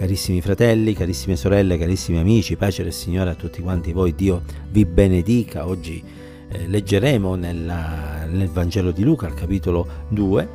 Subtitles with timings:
[0.00, 4.86] Carissimi fratelli, carissime sorelle, carissimi amici, pace del Signore a tutti quanti voi, Dio vi
[4.86, 5.68] benedica.
[5.68, 6.02] Oggi
[6.48, 10.48] eh, leggeremo nella, nel Vangelo di Luca, al capitolo 2,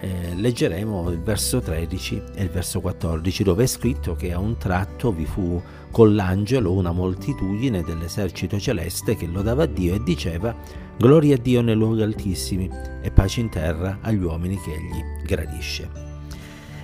[0.00, 4.58] eh, leggeremo il verso 13 e il verso 14, dove è scritto che a un
[4.58, 5.58] tratto vi fu
[5.90, 10.54] con l'angelo una moltitudine dell'esercito celeste che lodava Dio e diceva
[10.98, 12.68] Gloria a Dio nei luoghi altissimi
[13.00, 16.09] e pace in terra agli uomini che egli gradisce.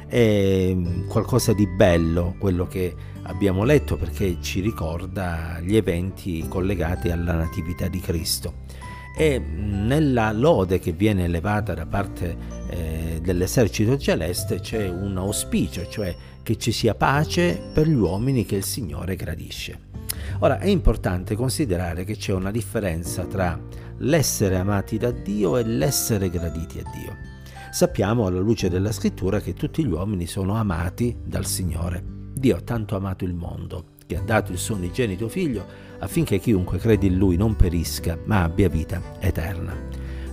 [0.08, 0.76] È
[1.08, 7.88] qualcosa di bello quello che abbiamo letto perché ci ricorda gli eventi collegati alla Natività
[7.88, 8.64] di Cristo.
[9.18, 12.36] E nella lode che viene elevata da parte
[12.68, 18.56] eh, dell'esercito celeste c'è un auspicio, cioè che ci sia pace per gli uomini che
[18.56, 19.80] il Signore gradisce.
[20.40, 23.58] Ora è importante considerare che c'è una differenza tra
[23.98, 27.35] l'essere amati da Dio e l'essere graditi a Dio.
[27.76, 32.02] Sappiamo alla luce della scrittura che tutti gli uomini sono amati dal Signore.
[32.32, 35.62] Dio ha tanto amato il mondo che ha dato il suo unigenito figlio
[35.98, 39.76] affinché chiunque crede in lui non perisca ma abbia vita eterna.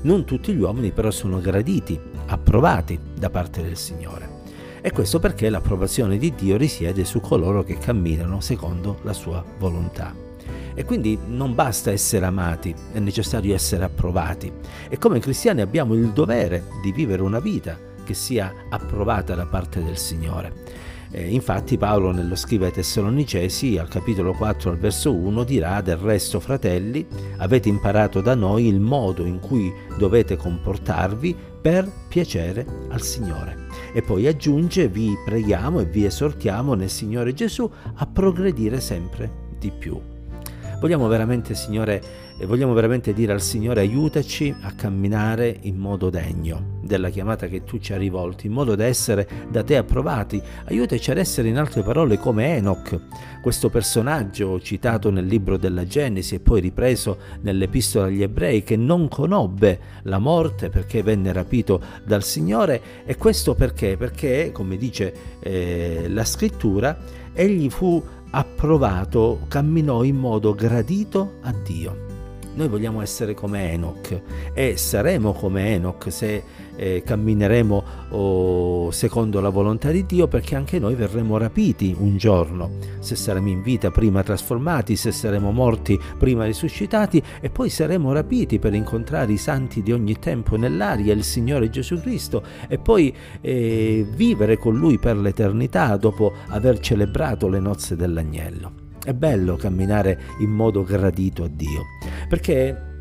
[0.04, 4.44] Non tutti gli uomini però sono graditi, approvati da parte del Signore.
[4.80, 10.33] E questo perché l'approvazione di Dio risiede su coloro che camminano secondo la sua volontà.
[10.74, 14.52] E quindi non basta essere amati, è necessario essere approvati.
[14.90, 19.84] E come cristiani abbiamo il dovere di vivere una vita che sia approvata da parte
[19.84, 20.92] del Signore.
[21.16, 25.98] Eh, infatti Paolo nello scrive ai Tessalonicesi al capitolo 4 al verso 1 dirà del
[25.98, 27.06] resto fratelli
[27.38, 33.68] avete imparato da noi il modo in cui dovete comportarvi per piacere al Signore.
[33.94, 39.72] E poi aggiunge vi preghiamo e vi esortiamo nel Signore Gesù a progredire sempre di
[39.72, 40.13] più.
[40.84, 42.02] Vogliamo veramente, Signore,
[42.42, 47.80] vogliamo veramente dire al Signore aiutaci a camminare in modo degno della chiamata che tu
[47.80, 50.42] ci hai rivolto, in modo da essere da te approvati.
[50.66, 53.00] Aiutaci ad essere in altre parole come Enoch,
[53.42, 59.08] questo personaggio citato nel libro della Genesi e poi ripreso nell'epistola agli ebrei, che non
[59.08, 63.96] conobbe la morte perché venne rapito dal Signore e questo perché?
[63.96, 67.00] Perché, come dice eh, la scrittura,
[67.32, 68.04] egli fu
[68.36, 72.13] approvato, camminò in modo gradito a Dio.
[72.56, 74.22] Noi vogliamo essere come Enoch
[74.54, 76.44] e saremo come Enoch se
[76.76, 82.72] eh, cammineremo oh, secondo la volontà di Dio perché anche noi verremo rapiti un giorno,
[83.00, 88.60] se saremo in vita prima trasformati, se saremo morti prima risuscitati e poi saremo rapiti
[88.60, 94.06] per incontrare i santi di ogni tempo nell'aria, il Signore Gesù Cristo e poi eh,
[94.16, 98.83] vivere con Lui per l'eternità dopo aver celebrato le nozze dell'agnello.
[99.04, 101.84] È bello camminare in modo gradito a Dio,
[102.30, 102.92] perché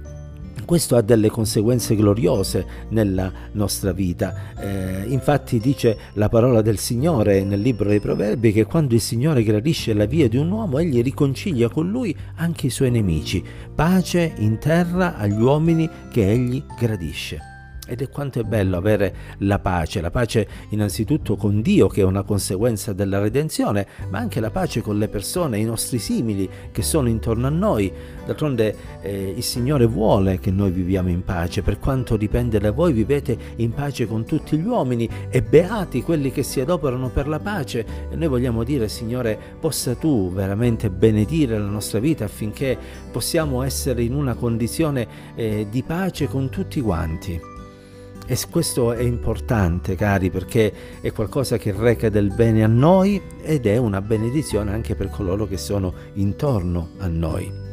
[0.65, 4.53] questo ha delle conseguenze gloriose nella nostra vita.
[4.59, 9.43] Eh, infatti dice la parola del Signore nel libro dei Proverbi che quando il Signore
[9.43, 13.45] gradisce la via di un uomo, egli riconcilia con lui anche i suoi nemici.
[13.75, 17.52] Pace in terra agli uomini che egli gradisce.
[17.85, 22.05] Ed è quanto è bello avere la pace, la pace innanzitutto con Dio che è
[22.05, 26.81] una conseguenza della redenzione, ma anche la pace con le persone, i nostri simili che
[26.83, 27.93] sono intorno a noi.
[28.25, 32.93] D'altronde eh, il Signore vuole che noi viviamo in pace, per quanto dipende da voi
[32.93, 37.41] vivete in pace con tutti gli uomini e beati quelli che si adoperano per la
[37.41, 37.85] pace.
[38.11, 42.79] E noi vogliamo dire Signore, possa tu veramente benedire la nostra vita affinché
[43.11, 47.52] possiamo essere in una condizione eh, di pace con tutti quanti.
[48.27, 53.67] E questo è importante, cari, perché è qualcosa che reca del bene a noi ed
[53.67, 57.71] è una benedizione anche per coloro che sono intorno a noi.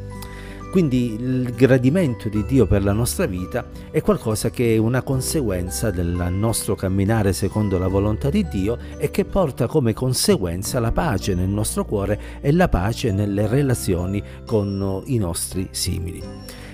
[0.70, 5.90] Quindi il gradimento di Dio per la nostra vita è qualcosa che è una conseguenza
[5.90, 11.34] del nostro camminare secondo la volontà di Dio e che porta come conseguenza la pace
[11.34, 16.22] nel nostro cuore e la pace nelle relazioni con i nostri simili.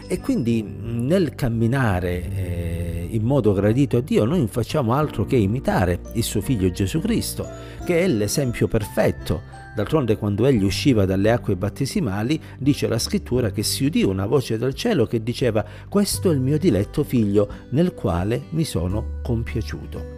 [0.09, 5.35] E quindi nel camminare eh, in modo gradito a Dio noi non facciamo altro che
[5.35, 7.49] imitare il suo figlio Gesù Cristo,
[7.85, 9.43] che è l'esempio perfetto.
[9.75, 14.57] D'altronde quando egli usciva dalle acque battesimali, dice la scrittura che si udì una voce
[14.57, 20.16] dal cielo che diceva questo è il mio diletto figlio nel quale mi sono compiaciuto.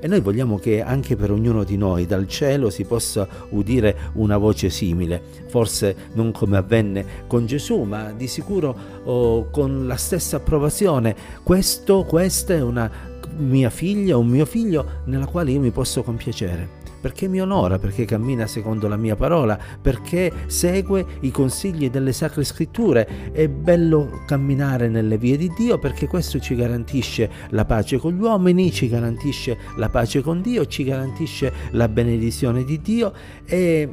[0.00, 4.36] E noi vogliamo che anche per ognuno di noi dal cielo si possa udire una
[4.36, 10.36] voce simile, forse non come avvenne con Gesù, ma di sicuro oh, con la stessa
[10.36, 11.14] approvazione.
[11.42, 12.90] Questo, questa è una
[13.36, 16.77] mia figlia, un mio figlio nella quale io mi posso compiacere.
[17.00, 22.44] Perché mi onora, perché cammina secondo la mia parola, perché segue i consigli delle sacre
[22.44, 23.30] scritture.
[23.32, 28.20] È bello camminare nelle vie di Dio perché questo ci garantisce la pace con gli
[28.20, 33.12] uomini, ci garantisce la pace con Dio, ci garantisce la benedizione di Dio
[33.44, 33.92] e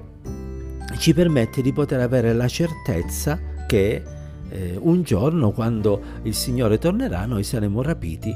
[0.98, 4.04] ci permette di poter avere la certezza che
[4.50, 8.34] eh, un giorno quando il Signore tornerà noi saremo rapiti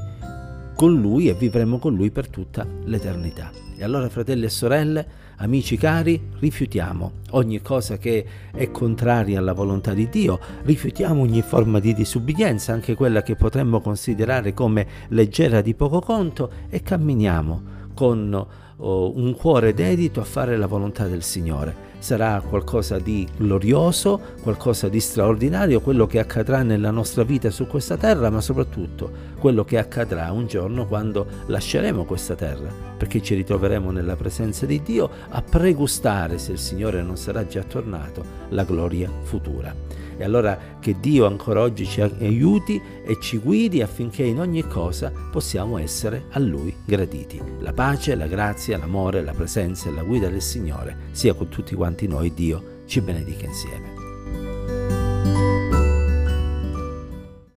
[0.75, 3.68] con Lui e vivremo con Lui per tutta l'eternità.
[3.79, 9.93] E allora fratelli e sorelle, amici cari, rifiutiamo ogni cosa che è contraria alla volontà
[9.93, 15.75] di Dio, rifiutiamo ogni forma di disubbidienza, anche quella che potremmo considerare come leggera di
[15.75, 17.61] poco conto, e camminiamo
[17.93, 24.19] con oh, un cuore dedito a fare la volontà del Signore sarà qualcosa di glorioso,
[24.41, 29.63] qualcosa di straordinario, quello che accadrà nella nostra vita su questa terra, ma soprattutto quello
[29.63, 35.09] che accadrà un giorno quando lasceremo questa terra, perché ci ritroveremo nella presenza di Dio
[35.29, 39.73] a pregustare, se il Signore non sarà già tornato, la gloria futura.
[40.19, 45.13] E allora che Dio ancora oggi ci aiuti e ci guidi affinché in ogni cosa
[45.31, 47.41] possiamo essere a Lui graditi.
[47.61, 51.73] La pace, la grazia, l'amore, la presenza e la guida del Signore sia con tutti
[51.73, 53.98] quanti noi, Dio ci benedica insieme.